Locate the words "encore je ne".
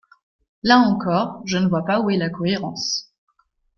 0.79-1.67